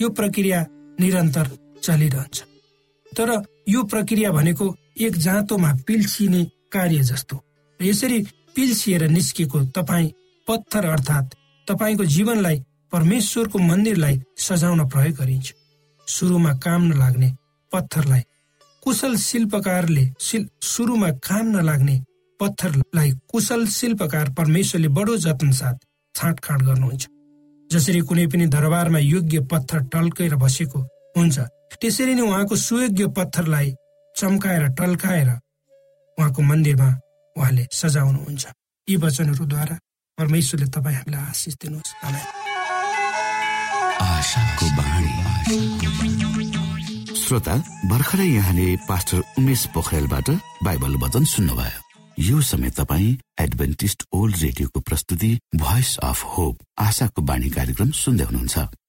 यो 0.00 0.08
प्रक्रिया 0.18 0.60
निरन्तर 1.00 1.46
चलिरहन्छ। 1.86 2.42
तर 3.12 3.30
यो 3.68 3.82
प्रक्रिया 3.84 4.30
भनेको 4.32 4.74
एक 5.00 5.16
जाँतोमा 5.18 5.72
पिल्सिने 5.86 6.44
कार्य 6.72 7.02
जस्तो। 7.10 7.42
यसरी 7.80 8.18
पिल्सिएर 8.56 9.08
निस्किएको 9.08 9.64
तपाईँ 9.76 10.12
पत्थर 10.48 10.84
अर्थात् 10.86 11.34
तपाईँको 11.66 12.04
जीवनलाई 12.06 12.62
परमेश्वरको 12.92 13.58
मन्दिरलाई 13.60 14.20
सजाउन 14.38 14.88
प्रयोग 14.88 15.16
गरिन्छ। 15.16 15.52
सुरुमा 16.06 16.52
काम 16.62 16.82
नलाग्ने 16.84 17.30
पत्थरलाई 17.72 18.22
कुशल 18.82 19.16
शिल्पकारले 19.18 20.04
सुरुमा 20.62 21.10
काम 21.20 21.46
नलाग्ने 21.56 21.96
पत्थरलाई 22.40 23.10
कुशल 23.30 23.66
शिल्पकार 23.68 24.30
परमेश्वरले 24.38 24.88
बडो 24.88 25.16
जतन 25.16 25.50
साथ 25.52 25.76
छाँटकाँट 26.14 26.62
गर्नुहुन्छ। 26.62 27.06
जसरी 27.70 28.00
कुनै 28.00 28.26
पनि 28.26 28.46
दरबारमा 28.46 28.98
योग्य 28.98 29.40
पत्थर 29.50 29.80
टल्केर 29.92 30.34
बसेको 30.36 30.80
हुन्छ 31.16 31.38
त्यसरी 31.80 32.14
नै 32.14 32.22
उहाँको 32.22 32.56
सुयोग्य 32.56 33.06
पत्थरलाई 33.16 33.68
चम्काएर 34.14 34.64
टल्काएर 34.78 35.28
उहाँको 36.18 36.40
मन्दिरमा 36.42 36.88
उहाँले 37.36 37.64
सजाउनुहुन्छ। 37.72 38.44
यी 38.88 38.96
वचनहरूद्वारा 38.96 39.76
परमेश्वरले 40.18 40.66
तपाईँ 40.72 40.96
हामीलाई 40.96 41.24
आशिष 41.30 41.54
दिनुहोस्। 41.62 41.90
श्रोता 47.20 47.54
भर्खरै 47.90 48.26
यहाँले 48.26 48.66
पास्टर 48.88 49.18
उमेश 49.38 49.66
पोखरेलबाट 49.74 50.28
बाइबल 50.64 50.94
वचन 51.02 51.24
सुन्नुभयो। 51.24 51.80
यो 52.18 52.40
समय 52.40 52.70
तपाईँ 52.70 53.18
एडभेन्टिस्ट 53.40 54.04
ओल्ड 54.12 54.36
रेडियोको 54.42 54.80
प्रस्तुति 54.80 55.30
भोइस 55.56 55.96
अफ 56.02 56.24
होप 56.24 56.54
आशाको 56.78 57.22
बाणी 57.22 57.48
कार्यक्रम 57.50 57.90
सुन्दै 57.92 58.24
हुनुहुन्छ। 58.24 58.56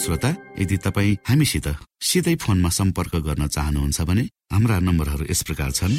श्रोता 0.00 0.30
यदि 0.58 0.76
तपाईँ 0.76 1.16
हामीसित 1.28 1.66
सिधै 2.00 2.34
फोनमा 2.34 2.68
सम्पर्क 2.68 3.16
गर्न 3.16 3.46
चाहनुहुन्छ 3.46 4.00
भने 4.00 4.22
हाम्रा 4.52 4.78
नम्बरहरू 4.78 5.24
यस 5.30 5.42
प्रकार 5.42 5.70
छन्। 5.70 5.94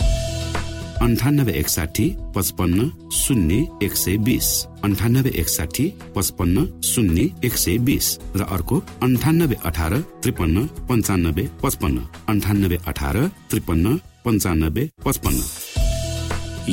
अन्ठानब्बे 1.01 1.51
एकसाठी 1.51 2.05
पचपन्न 2.36 2.79
शून्य 3.13 3.55
एक 3.84 3.93
सय 3.96 4.17
बिस। 4.17 4.48
अन्ठानब्बे 4.84 5.31
एकसाठी 5.41 5.86
पचपन्न 6.15 6.58
शून्य 6.81 7.29
एक 7.46 7.55
सय 7.58 7.77
बिस। 7.77 8.08
र 8.36 8.41
अर्को 8.46 8.75
अन्ठानब्बे 9.03 9.55
अठार 9.65 9.93
त्रिपन्न 10.22 10.65
पन्चानब्बे 10.89 11.50
पचपन्न। 11.63 11.98
अन्ठानब्बे 12.29 12.77
अठार 12.88 13.17
त्रिपन्न 13.50 13.86
पन्चानब्बे 14.25 14.89
पचपन्न। 15.05 15.39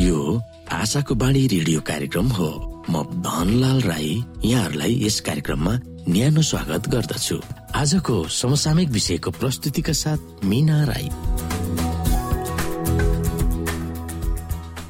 यो 0.07 0.41
आशाको 0.73 1.15
बाणी 1.15 1.47
रेडियो 1.47 1.81
कार्यक्रम 1.81 2.27
हो। 2.29 2.51
म 2.91 3.03
धनलाल 3.25 3.81
राई 3.81 4.13
यहाँहरूलाई 4.45 4.93
यस 5.07 5.21
कार्यक्रममा 5.21 5.73
न्यानो 6.09 6.43
स्वागत 6.43 6.89
गर्दछु। 6.89 7.37
आजको 7.77 8.15
समसामयिक 8.33 8.89
विषयको 8.89 9.31
प्रस्तुतिका 9.31 9.93
साथ 9.93 10.45
मिना 10.45 10.79
राई। 10.85 11.09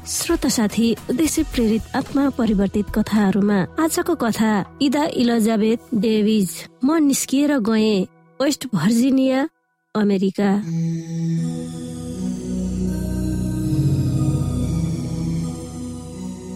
श्रोता 0.07 0.49
साथी 0.49 0.87
उद्देश्य 1.09 1.43
प्रेरित 1.43 1.95
आत्मा 1.95 2.29
परिवर्तित 2.39 2.85
कथाहरूमा 2.95 3.59
आजको 3.83 4.15
कथा 4.15 4.53
इदा 4.81 5.03
इलिजाबेथ 5.19 5.91
डेभिज। 5.95 6.49
म 6.83 7.03
निस्किएर 7.03 7.59
गए 7.67 7.93
वेस्ट 8.39 8.67
भर्जिनिया 8.75 9.47
अमेरिका। 9.95 10.49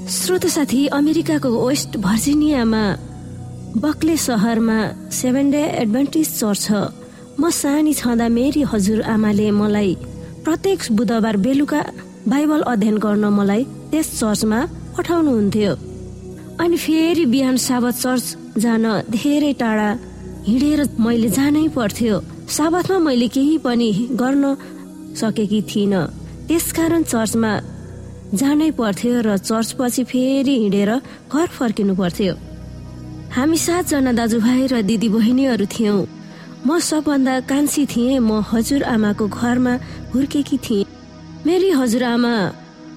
श्रोत 0.08 0.46
साथी 0.48 0.88
अमेरिकाको 0.88 1.67
वेस्ट 1.67 1.98
भर्जिनियामा 1.98 2.86
बक्ले 3.74 4.15
सहरमा 4.18 5.10
सेभेन 5.10 5.50
डे 5.51 5.62
एडभान्टेज 5.82 6.27
चर्च 6.39 6.62
छ। 6.62 6.72
म 7.39 7.50
सानी 7.50 7.94
छँदा 7.94 8.27
मेरी 8.30 8.62
हजुर 8.70 9.01
आमाले 9.01 9.50
मलाई 9.51 9.94
प्रत्येक 10.46 10.80
बुधबार 10.94 11.38
बेलुका 11.46 11.82
बाइबल 12.30 12.62
अध्ययन 12.70 12.98
गर्न 13.06 13.25
मलाई 13.34 13.63
त्यस 13.92 14.08
चर्चमा 14.20 14.60
पठाउनुहुन्थ्यो। 14.98 15.74
अनि 16.62 16.78
फेरि 16.78 17.26
बिहान 17.34 17.58
साबत 17.58 17.95
चर्च 18.04 18.26
जान 18.62 18.86
धेरै 19.10 19.54
टाढा 19.58 19.89
हिँडेर 20.47 20.80
मैले 21.02 21.30
जानै 21.34 21.67
पर्थ्यो। 21.74 22.15
साबतमा 22.56 22.97
मैले 23.10 23.28
केही 23.34 23.58
पनि 23.65 23.89
गर्न 24.21 24.43
सकेकी 25.17 25.62
थिइनँ। 25.69 26.06
त्यसकारण 26.47 27.02
चर्चमा 27.10 27.52
जानै 28.38 28.69
पर्थ्यो 28.78 29.13
र 29.26 29.38
चर्चपछि 29.50 30.04
फेरि 30.12 30.56
हिँडेर 30.62 30.91
घर 31.34 31.47
फर्किनु 31.58 31.95
पर्थ्यो। 31.97 32.34
हामी 33.34 33.58
सातजना 33.58 34.12
दाजुभाइ 34.13 34.65
र 34.69 34.82
दिदी 34.86 35.10
बहिनीहरू 35.10 35.65
थियौँ। 35.65 36.06
म 36.67 36.69
सबभन्दा 36.80 37.34
कान्छी 37.50 37.86
थिएँ 37.89 38.22
म 38.22 38.46
हजुर 38.46 38.84
आमाको 38.86 39.26
घरमा 39.28 39.74
हुर्केकी 40.13 40.58
थिएँ। 40.62 40.86
मेरी 41.41 41.69
हजुरआमा 41.74 42.34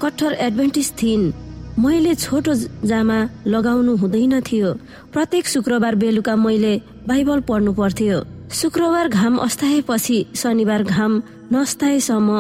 कट्टर 0.03 0.33
एडभान्टेज 0.46 0.88
थिइन्। 1.01 1.33
मैले 1.81 2.14
छोटो 2.20 2.53
जामा 2.85 3.18
लगाउनु 3.49 3.96
हुँदैन 3.96 4.40
थियो। 4.44 4.72
प्रत्येक 5.09 5.44
शुक्रबार 5.49 5.94
बेलुका 6.05 6.37
मैले 6.37 6.75
बाइबल 7.09 7.40
पढ्नु 7.49 7.72
पर्थ्यो। 7.72 8.18
शुक्रबार 8.61 9.09
घाम 9.09 9.35
अस्ताएपछि 9.40 10.18
शनिबार 10.37 10.83
घाम 10.85 11.12
नस्ताएसम्म 11.53 12.31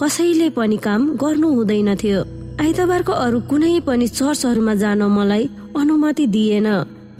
कसैले 0.00 0.48
पनि 0.56 0.76
काम 0.80 1.00
गर्नु 1.20 1.48
हुँदैन 1.56 1.94
थियो। 1.94 2.20
आइतबारको 2.56 3.12
अरू 3.24 3.38
कुनै 3.52 3.80
पनि 3.84 4.06
चर्चहरूमा 4.16 4.74
जान 4.82 5.02
मलाई 5.12 5.44
अनुमति 5.76 6.26
दिएन। 6.26 6.68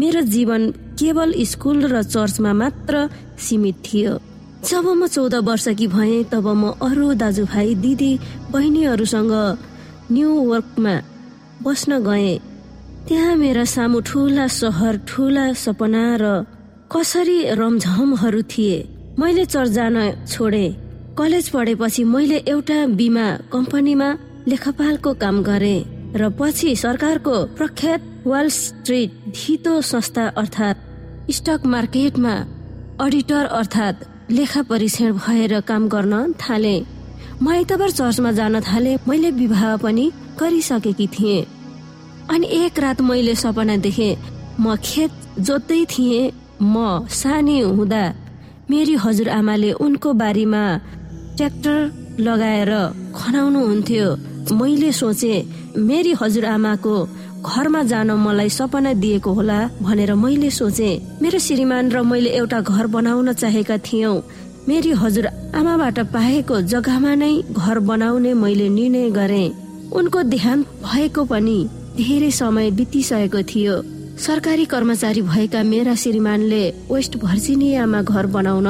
मेरो 0.01 0.21
जीवन 0.35 0.71
केवल 0.99 1.33
स्कुल 1.45 1.79
र 1.93 2.03
चर्चमा 2.05 2.53
मात्र 2.53 3.09
सीमित 3.39 3.77
थियो। 3.87 4.13
जब 4.65 4.87
म 4.91 5.07
चौध 5.07 5.35
वर्षकी 5.49 5.87
भएँ 5.87 6.25
तब 6.33 6.47
म 6.47 6.75
अरू 6.83 7.13
दाजुभाइ 7.15 7.75
दिदी 7.85 8.13
बहिनीहरूसँग 8.53 9.33
न्युयोर्कमा 10.13 10.95
बस्न 11.63 11.99
गएँ। 12.05 12.39
त्यहाँ 13.09 13.35
मेरा 13.37 13.65
सामु 13.65 14.01
ठुला 14.09 14.47
सहर 14.47 14.97
ठुला 15.09 15.47
सपना 15.55 16.05
र 16.21 16.25
कसरी 16.93 17.39
रमझमहरू 17.59 18.43
थिए। 18.53 18.77
मैले 19.19 19.45
चर्च 19.45 19.71
जान 19.71 19.97
छोडे। 20.27 20.67
कलेज 21.19 21.49
पढेपछि 21.51 22.05
मैले 22.05 22.39
एउटा 22.47 22.79
बिमा 22.99 23.27
कम्पनीमा 23.53 24.09
लेखापालको 24.49 25.11
काम 25.23 25.43
गरे 25.43 25.77
र 26.15 26.29
पछि 26.39 26.75
सरकारको 26.77 27.35
प्रख्यात 27.59 28.01
वाल 28.27 28.49
स्ट्रिट 28.51 29.11
धितो 29.37 29.81
संस्था 29.83 30.27
अर्थात् 30.41 31.31
स्टक 31.33 31.67
मार्केटमा 31.67 32.35
अडिटर 33.01 33.45
अर्थात् 33.59 34.05
लेखा 34.33 34.63
परीक्षण 34.71 35.13
भएर 35.13 35.61
काम 35.69 35.89
गर्न 35.89 36.33
थाले। 36.43 36.77
म 37.43 37.49
आइतबार 37.51 37.91
चर्चमा 37.91 38.33
जान 38.39 38.61
थाले 38.61 38.97
मैले 39.09 39.31
विवाह 39.31 39.77
पनि 39.83 40.11
गरिसकेकी 40.41 41.07
थिएँ। 41.15 41.47
अनि 42.31 42.47
एक 42.59 42.79
रात 42.81 43.01
मैले 43.01 43.35
सपना 43.35 43.77
देखे 43.87 44.11
म 44.61 44.77
खेत 44.85 45.11
जोत्दै 45.39 45.85
थिएँ 45.91 46.33
म 46.63 47.07
सानी 47.21 47.61
हुँदा 47.61 48.03
मेरी 48.71 48.95
हजुरआमाले 49.05 49.71
उनको 49.85 50.13
बारीमा 50.23 50.65
ट्र्याक्टर 51.37 51.79
लगाएर 52.21 52.73
खनाउनु 53.17 53.61
हुन्थ्यो 53.67 54.07
मैले 54.59 54.91
सोचे 54.93 55.35
मेरी 55.89 56.13
हजुरआमाको 56.21 56.97
घरमा 57.39 57.83
जान 57.83 58.11
मलाई 58.11 58.49
सपना 58.49 58.93
दिएको 58.93 59.33
होला 59.33 59.59
भनेर 59.83 60.15
मैले 60.15 60.51
सोचे। 60.51 60.91
मेरो 61.23 61.39
श्रीमान 61.39 61.91
र 61.91 62.03
मैले 62.03 62.31
एउटा 62.31 62.61
घर 62.61 62.87
बनाउन 62.87 63.33
चाहेका 63.33 63.77
थियौँ। 63.79 64.23
मेरी 64.69 64.91
हजुर 64.93 65.27
आमाबाट 65.55 65.99
पाएको 66.13 66.61
जग्गामा 66.63 67.15
नै 67.15 67.33
घर 67.53 67.79
बनाउने 67.79 68.33
मैले 68.35 68.69
निर्णय 68.69 69.11
गरे। 69.11 69.45
उनको 69.93 70.23
देहान्त 70.23 70.67
भएको 70.85 71.25
पनि 71.25 71.59
धेरै 71.97 72.31
समय 72.31 72.71
बितिसकेको 72.71 73.43
थियो। 73.43 73.77
सरकारी 74.19 74.65
कर्मचारी 74.65 75.23
भएका 75.23 75.63
मेरा 75.63 75.95
श्रीमानले 75.95 76.63
वेस्ट 76.91 77.17
भर्जिनियामा 77.17 78.03
घर 78.03 78.27
बनाउन 78.27 78.69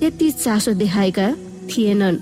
त्यति 0.00 0.30
चासो 0.30 0.72
देखाएका 0.72 1.28
थिएनन्। 1.68 2.16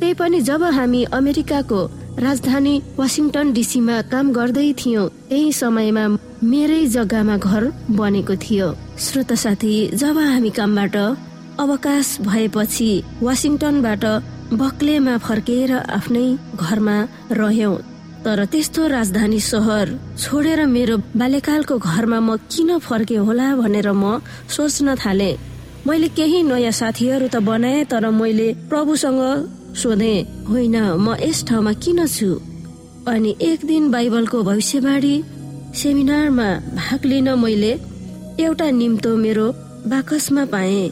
त्यही 0.00 0.14
पनि 0.14 0.40
जब 0.40 0.62
हामी 0.62 1.02
अमेरिकाको 1.14 1.80
राजधानी 2.18 2.74
वासिङटन 2.98 3.52
डिसीमा 3.54 3.96
काम 4.12 4.26
गर्दै 4.34 4.68
थियौँ। 4.78 5.08
त्यही 5.28 5.52
समयमा 5.54 6.04
मेरै 6.42 6.82
जग्गामा 6.94 7.36
घर 7.38 7.62
बनेको 7.98 8.34
थियो। 8.44 8.68
श्रोत 8.98 9.32
साथी 9.42 9.74
जब 10.00 10.18
हामी 10.18 10.50
कामबाट 10.58 10.96
अवकाश 11.62 12.08
भएपछि 12.26 12.90
वासिङटनबाट 13.26 14.04
बक्लेमा 14.60 15.14
फर्केर 15.26 15.70
आफ्नै 15.98 16.26
घरमा 16.58 16.96
रह्यौं। 17.40 17.74
तर 18.24 18.38
त्यस्तो 18.52 18.86
राजधानी 18.96 19.40
सहर 19.50 19.86
छोडेर 20.18 20.60
मेरो 20.66 20.96
बाल्यकालको 21.20 21.74
घरमा 21.78 22.18
म 22.20 22.36
किन 22.50 22.70
फर्के 22.82 23.18
होला 23.26 23.48
भनेर 23.62 23.88
म 23.94 24.18
सोच्न 24.56 24.94
थाले। 25.02 25.30
मैले 25.86 26.08
केही 26.18 26.42
नयाँ 26.50 26.74
साथीहरू 26.80 27.26
त 27.30 27.36
बनाए 27.46 27.84
तर 27.90 28.10
मैले 28.10 28.48
प्रभुसँग 28.70 29.22
सोधे 29.74 30.14
होइन 30.48 30.76
म 30.96 31.16
यस 31.20 31.44
ठाउँमा 31.48 31.72
किन 31.72 32.06
छु? 32.06 32.30
अनि 33.06 33.34
एक 33.40 33.64
दिन 33.64 33.90
बाइबलको 33.90 34.42
भविष्यवाणी 34.42 35.14
सेमिनारमा 35.74 36.48
भाग 36.74 37.04
लिन 37.04 37.28
मैले 37.38 37.72
एउटा 38.40 38.70
निम्तो 38.70 39.16
मेरो 39.16 39.46
बाकसमा 39.86 40.44
पाए। 40.44 40.82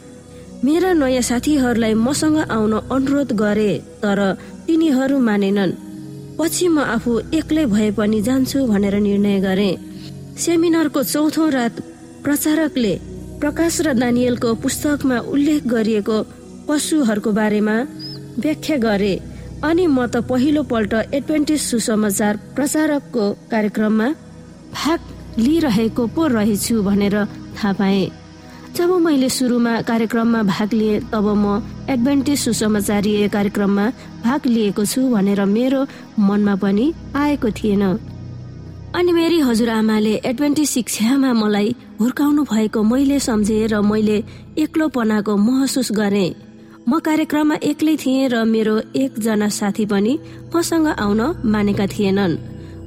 मेरा 0.64 0.92
नयाँ 0.92 1.22
साथीहरूलाई 1.22 1.94
मसँग 1.94 2.38
आउन 2.50 2.72
अनुरोध 2.92 3.32
गरे 3.32 3.72
तर 4.02 4.20
तिनीहरू 4.66 5.18
मानेनन्। 5.18 5.72
पछि 6.38 6.68
म 6.68 6.78
आफू 6.78 7.12
एक्लै 7.34 7.64
भए 7.66 7.90
पनि 7.90 8.20
जान्छु 8.22 8.58
भनेर 8.66 8.94
निर्णय 9.00 9.40
गरे। 9.40 9.70
सेमिनारको 10.36 11.02
चौथो 11.02 11.48
रात 11.48 11.74
प्रचारकले 12.24 12.94
प्रकाश 13.40 13.80
र 13.80 13.92
दानियलको 13.92 14.54
पुस्तकमा 14.54 15.18
उल्लेख 15.32 15.66
गरिएको 15.66 16.16
पशुहरूको 16.68 17.30
बारेमा 17.32 17.76
व्याख्या 18.38 18.77
गरे। 18.77 19.14
अनि 19.64 19.87
म 19.87 20.07
त 20.07 20.16
पहिलो 20.29 20.62
पल्ट 20.70 20.94
एडभेन्टेज 21.14 21.61
सुसमाचार 21.61 22.37
प्रचारकको 22.55 23.25
कार्यक्रममा 23.51 24.09
भाग 24.75 25.01
लिइरहेको 25.38 26.07
पो 26.14 26.27
रहेछु 26.27 26.83
भनेर 26.83 27.16
थाहा 27.57 27.72
पाएँ। 27.72 28.11
जब 28.77 28.90
मैले 29.01 29.29
सुरुमा 29.29 29.81
कार्यक्रममा 29.88 30.42
भाग 30.53 30.72
लिएँ 30.72 31.01
तब 31.12 31.27
म 31.35 31.62
एडभेन्टेज 31.90 32.38
सुसमाचारीय 32.38 33.29
कार्यक्रममा 33.29 33.87
भाग 34.25 34.46
लिएको 34.46 34.85
छु 34.85 35.01
भनेर 35.09 35.44
मेरो 35.46 35.81
मनमा 36.20 36.55
पनि 36.62 36.87
आएको 37.16 37.51
थिएन। 37.59 37.83
अनि 38.96 39.12
मेरी 39.12 39.38
हजुरआमाले 39.40 40.14
एडभेन्टिज 40.25 40.68
शिक्षामा 40.68 41.33
मलाई 41.33 41.75
हुर्काउनु 42.01 42.42
भएको 42.44 42.83
मैले 42.83 43.18
सम्झेँ 43.20 43.66
र 43.68 43.81
मैले 43.81 44.22
एक्लोपनाको 44.59 45.37
महसुस 45.37 45.88
गरेँ। 45.92 46.45
म 46.88 46.99
कार्यक्रममा 47.03 47.55
एक्लै 47.66 47.96
थिएँ 47.99 48.29
र 48.31 48.44
मेरो 48.46 48.75
एकजना 48.94 49.49
साथी 49.51 49.85
पनि 49.90 50.12
मसँग 50.55 50.87
आउन 50.87 51.20
मानेका 51.44 51.87
थिएनन्। 51.87 52.38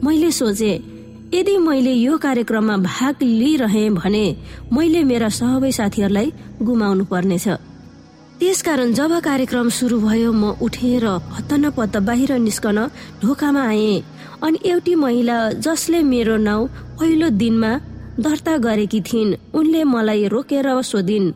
मैले 0.04 0.30
सोचे 0.32 0.72
यदि 1.34 1.56
मैले 1.60 1.94
यो 1.94 2.18
कार्यक्रममा 2.18 2.78
भाग 2.80 3.24
लिइरहे 3.24 3.84
भने 4.00 4.26
मैले 4.72 5.04
मेरा 5.04 5.30
सबै 5.40 5.72
साथीहरूलाई 5.80 6.32
गुमाउनु 6.64 7.06
पर्नेछ 7.12 7.48
त्यसकारण 8.40 8.94
जब 8.96 9.20
कार्यक्रम 9.20 9.70
सुरु 9.78 10.00
भयो 10.08 10.32
म 10.32 10.56
उठेर 10.64 11.06
हत्तनपत्त 11.36 11.98
बाहिर 12.08 12.32
निस्कन 12.48 12.80
ढोकामा 13.20 13.68
आएँ 13.68 14.04
अनि 14.48 14.64
एउटी 14.72 14.96
महिला 14.96 15.38
जसले 15.60 16.00
मेरो 16.08 16.38
नाउँ 16.48 16.72
पहिलो 17.00 17.30
दिनमा 17.36 17.72
दर्ता 18.24 18.58
गरेकी 18.64 19.02
थिइन् 19.04 19.38
उनले 19.60 19.84
मलाई 19.84 20.28
रोकेर 20.32 20.68
सोधिन् 20.88 21.32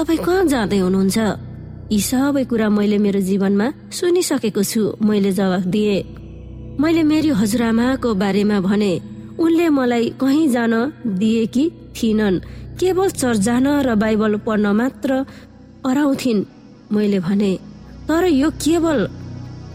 तपाईँ 0.00 0.24
कहाँ 0.24 0.44
जाँदै 0.52 0.78
हुनुहुन्छ? 0.88 1.51
यी 1.92 2.00
सबै 2.00 2.44
कुरा 2.50 2.68
मैले 2.72 2.98
मेरो 3.04 3.20
जीवनमा 3.28 3.66
सुनिसकेको 3.96 4.62
छु 4.64 4.82
मैले 5.08 5.30
जवाफ 5.38 5.64
दिए। 5.72 5.96
मैले 6.80 7.02
मेरी 7.04 7.30
हजुरआमाको 7.40 8.10
बारेमा 8.22 8.58
भने 8.66 8.92
उनले 9.44 9.66
मलाई 9.78 10.06
कहीँ 10.20 10.46
जान 10.54 10.74
दिएकी 11.20 11.64
थिइनन् 11.96 12.38
केवल 12.80 13.08
चर्च 13.20 13.38
जान 13.48 13.66
र 13.86 13.94
बाइबल 14.02 14.36
पढ्न 14.46 14.66
मात्र 14.80 15.10
अराउँथिन् 15.84 16.40
मैले 16.94 17.18
भने। 17.26 17.52
तर 18.08 18.24
यो 18.32 18.48
केवल 18.64 19.00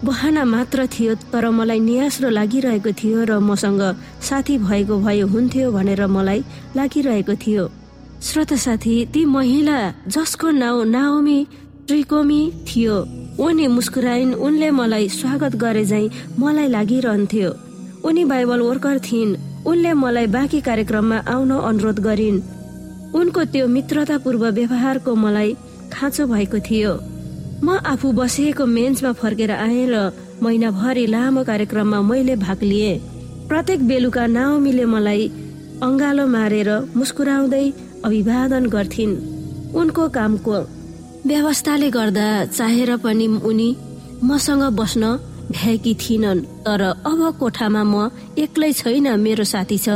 बहाना 0.03 0.43
मात्र 0.55 0.87
थियो 0.89 1.13
तर 1.31 1.45
मलाई 1.59 1.79
नियास्रो 1.85 2.29
लागिरहेको 2.29 2.91
थियो 2.97 3.19
र 3.29 3.37
मसँग 3.49 3.81
साथी 4.29 4.57
भएको 4.65 4.95
भए 5.05 5.21
हुन्थ्यो 5.33 5.71
भनेर 5.71 6.01
मलाई 6.17 6.41
लागिरहेको 6.77 7.35
थियो। 7.45 7.69
श्रोता 8.25 8.57
साथी 8.65 8.95
ती 9.13 9.21
महिला 9.37 9.77
जसको 10.09 10.47
नाउँ 10.63 10.85
नाओमी 10.95 11.39
ट्रिकोमी 11.87 12.41
थियो। 12.67 12.95
उनी 13.39 13.65
मुस्कुराइन् 13.67 14.33
उनले 14.35 14.69
मलाई 14.71 15.07
स्वागत 15.09 15.55
गरे 15.55 15.83
मलाई 16.39 16.67
लागिरहन्थ्यो। 16.67 17.49
उनी 18.03 18.23
बाइबल 18.25 18.61
वर्कर 18.61 18.99
थिइन् 18.99 19.35
उनले 19.65 19.93
मलाई 19.93 20.27
बाँकी 20.27 20.59
कार्यक्रममा 20.67 21.17
आउन 21.33 21.51
अनुरोध 21.51 21.99
गरिन्। 22.07 22.43
उनको 23.15 23.43
त्यो 23.53 23.67
मित्रतापूर्व 23.67 24.43
व्यवहारको 24.57 25.15
मलाई 25.15 25.55
खाँचो 25.93 26.27
भएको 26.27 26.59
थियो। 26.67 26.93
म 27.63 27.79
आफू 27.87 28.11
बसेको 28.19 28.65
मेन्चमा 28.67 29.11
फर्केर 29.23 29.51
आएँ 29.51 29.87
र 29.87 30.11
महिनाभरि 30.43 31.05
लामो 31.07 31.43
कार्यक्रममा 31.43 32.01
मैले 32.03 32.35
भाग 32.35 32.63
लिएँ। 32.63 32.99
प्रत्येक 33.47 33.87
बेलुका 33.87 34.25
नाओमीले 34.27 34.85
मलाई 34.85 35.23
अङ्गालो 35.87 36.25
मारेर 36.35 36.69
मुस्कुराउँदै 36.99 37.65
अभिवादन 38.05 38.65
गर्थिन्। 38.75 39.21
उनको 39.71 40.03
कामको 40.09 40.57
व्यवस्थाले 41.27 41.89
गर्दा 41.91 42.27
चाहेर 42.57 42.95
पनि 43.03 43.27
उनी 43.49 43.69
मसँग 44.23 44.63
बस्न 44.79 45.03
भ्याएकी 45.51 45.93
थिइनन् 46.01 46.45
तर 46.65 46.81
अब 47.03 47.19
कोठामा 47.39 47.83
म 47.83 48.09
एक्लै 48.43 48.71
छैन 48.73 49.07
मेरो 49.19 49.43
साथी 49.43 49.77
छ 49.77 49.87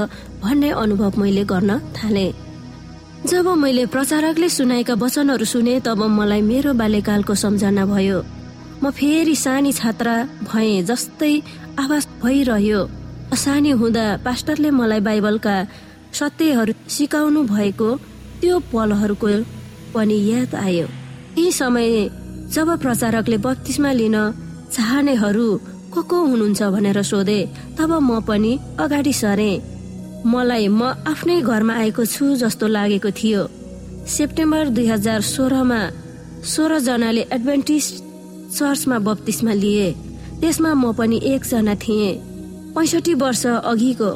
भन्ने 0.44 0.70
अनुभव 0.84 1.20
मैले 1.22 1.44
गर्न 1.52 1.72
थालेँ। 1.96 2.32
जब 3.32 3.48
मैले 3.64 3.86
प्रचारकले 3.94 4.50
सुनाएका 4.50 4.94
वचनहरू 5.04 5.46
सुने 5.46 5.80
तब 5.88 6.04
मलाई 6.20 6.42
मेरो 6.52 6.74
बाल्यकालको 6.82 7.36
सम्झना 7.44 7.86
भयो। 7.86 8.20
म 8.84 8.92
फेरि 8.92 9.36
सानी 9.36 9.72
छात्रा 9.72 10.16
भए 10.52 10.82
जस्तै 10.90 11.34
आवाज 11.80 12.08
भइरह्यो। 12.24 12.80
सानी 13.44 13.72
हुँदा 13.82 14.06
पास्टरले 14.26 14.70
मलाई 14.80 15.00
बाइबलका 15.08 15.56
सत्यहरू 16.20 16.74
सिकाउनु 16.96 17.44
भएको 17.54 17.90
त्यो 18.42 18.56
पलहरूको 18.72 19.32
पनि 19.94 20.18
याद 20.32 20.56
आयो। 20.56 20.88
यी 21.38 21.52
समय 21.52 21.90
जब 22.54 22.70
प्रचारकले 22.82 23.38
बत्तिसमा 23.38 23.92
लिन 23.92 24.18
चाहनेहरू 24.72 25.48
को 25.94 26.02
को 26.02 26.18
हुनुहुन्छ 26.26 26.62
भनेर 26.74 27.02
सोधे 27.04 27.40
तब 27.78 27.92
म 28.02 28.20
पनि 28.28 28.52
अगाडि 28.80 29.14
सरे। 29.14 29.52
मलाई 30.26 30.68
म 30.68 30.82
आफ्नै 31.12 31.42
घरमा 31.42 31.74
आएको 31.74 32.04
छु 32.06 32.26
जस्तो 32.42 32.68
लागेको 32.68 33.12
थियो। 33.12 33.42
सेप्टेम्बर 34.08 34.70
दुई 34.76 34.88
हजार 34.88 35.22
सोह्रमा 35.22 35.80
सोह्र 36.44 36.80
जनाले 36.88 37.22
एडभेन्टिस 37.36 37.86
चर्चमा 38.58 38.98
बत्तिसमा 39.08 39.54
लिए। 39.54 39.88
त्यसमा 40.42 40.72
म 40.74 40.92
पनि 41.00 41.18
एकजना 41.34 41.76
थिएँ। 41.84 42.20
पैसठी 42.76 43.14
वर्ष 43.14 43.46
अघिको 43.72 44.12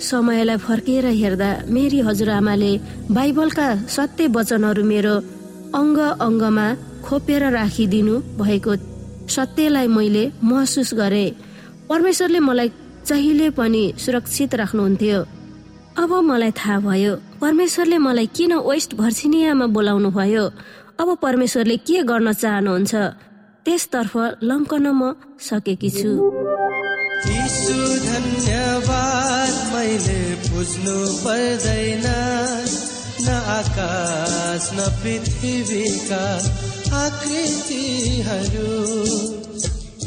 समयलाई 0.00 0.56
फर्किएर 0.66 1.06
हेर्दा 1.20 1.50
मेरी 1.68 2.00
हजुरआमाले 2.08 2.72
बाइबलका 3.16 3.68
सत्य 3.96 4.26
वचनहरू 4.36 4.82
मेरो 4.84 5.14
अङ्ग 5.74 5.98
अङ्गमा 6.26 6.66
खोपेर 7.06 7.42
राखिदिनु 7.54 8.14
भएको 8.40 8.72
सत्यलाई 9.30 9.86
मैले 9.86 10.24
महसुस 10.42 10.90
गरे। 10.94 11.26
परमेश्वरले 11.88 12.40
मलाई 12.48 12.68
जहिले 13.08 13.48
पनि 13.58 13.82
सुरक्षित 14.02 14.54
राख्नुहुन्थ्यो। 14.60 15.18
अब 16.02 16.10
मलाई 16.30 16.52
थाहा 16.58 16.76
भयो 16.86 17.12
परमेश्वरले 17.40 17.98
मलाई 17.98 18.26
किन 18.36 18.52
वेस्ट 18.66 18.90
भर्सिनियामा 18.94 19.66
बोलाउनु 19.74 20.10
भयो 20.10 20.44
अब 21.00 21.08
परमेश्वरले 21.22 21.76
के 21.86 22.02
गर्न 22.10 22.32
चाहनुहुन्छ? 22.32 22.94
त्यसतर्फ 23.64 24.14
लम्कन 24.42 24.86
म 25.00 25.02
सकेकी 25.38 25.90
छु। 25.98 26.10
धन्यवाद 28.10 29.54
मैले 29.72 30.20
बुझ्नु 30.50 30.96
पर्दैन। 31.24 32.06
न 33.20 33.28
आकाश 33.28 34.70
न 34.72 34.76
पृथ्वीका 34.76 36.42
आकृतिहरू। 36.96 38.72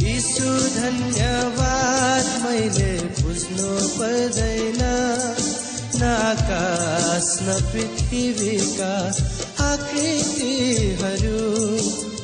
यीशु 0.01 0.49
धन्यवाद 0.75 2.25
मैले 2.43 2.93
बुझ्नु 3.21 3.97
पर्दैन। 3.97 4.81
न 5.95 6.03
आकाश 6.03 7.37
न 7.41 7.43
पृथ्वीका 7.71 8.93
आकृतिहरू। 9.65 11.41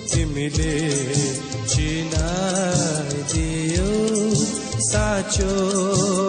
तिमीले 0.08 0.78
चिनाइदियो 1.68 3.92
साँचो 4.80 5.52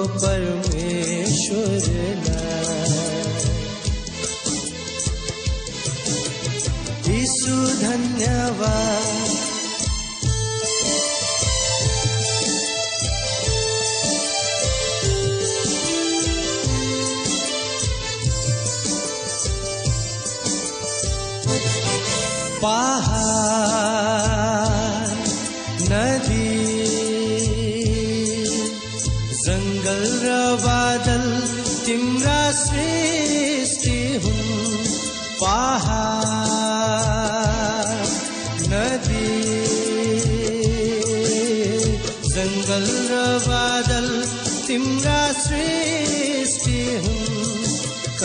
परमेश्वरलाई। 0.09 2.30
धन्यवाद 7.83 9.30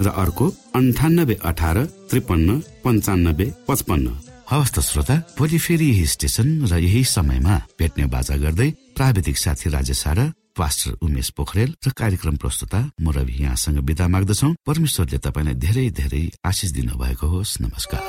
र 0.00 0.06
अर्को 0.08 0.44
अन्ठानब्बे 0.74 1.34
अठार 1.44 1.76
त्रिपन्न 2.10 2.48
पञ्चानब्बे 2.84 3.46
पचपन्न। 3.68 4.06
हवस् 4.50 4.74
त 4.74 4.78
श्रोता 4.80 5.16
भोलि 5.38 5.58
फेरि 5.58 5.86
यही 5.90 6.06
स्टेशन 6.06 6.48
र 6.66 6.72
यही 6.78 7.02
समयमा 7.04 7.56
भेट्ने 7.78 8.04
बाजा 8.06 8.36
गर्दै 8.36 8.70
प्राविधिक 8.96 9.36
साथी 9.38 9.70
राजेश 9.70 10.04
पास्टर 10.54 11.02
उमेश 11.02 11.28
पोखरेल 11.34 11.70
र 11.82 11.90
कार्यक्रम 11.90 12.36
प्रस्तुता 12.38 12.80
म 13.02 13.10
रवि 13.10 13.34
यहाँसँग 13.42 13.78
विदा 13.82 14.06
माग्दछौ। 14.06 14.54
परमेश्वरले 14.62 15.18
तपाईँलाई 15.18 15.54
धेरै 15.58 15.90
धेरै 15.90 16.24
आशिष 16.46 16.70
दिनुभएको 16.78 17.26
होस्। 17.26 17.58
नमस्कार। 17.60 18.02